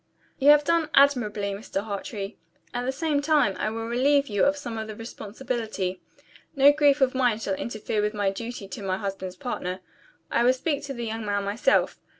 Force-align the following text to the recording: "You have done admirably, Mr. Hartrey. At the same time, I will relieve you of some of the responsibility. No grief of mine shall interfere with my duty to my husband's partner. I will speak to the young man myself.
"You 0.39 0.49
have 0.49 0.63
done 0.63 0.89
admirably, 0.95 1.51
Mr. 1.51 1.83
Hartrey. 1.83 2.35
At 2.73 2.85
the 2.87 2.91
same 2.91 3.21
time, 3.21 3.55
I 3.59 3.69
will 3.69 3.85
relieve 3.85 4.29
you 4.29 4.45
of 4.45 4.57
some 4.57 4.79
of 4.79 4.87
the 4.87 4.95
responsibility. 4.95 6.01
No 6.55 6.71
grief 6.71 7.01
of 7.01 7.13
mine 7.13 7.37
shall 7.37 7.53
interfere 7.53 8.01
with 8.01 8.15
my 8.15 8.31
duty 8.31 8.67
to 8.67 8.81
my 8.81 8.97
husband's 8.97 9.35
partner. 9.35 9.79
I 10.31 10.41
will 10.43 10.53
speak 10.53 10.81
to 10.85 10.95
the 10.95 11.05
young 11.05 11.23
man 11.23 11.43
myself. 11.43 11.99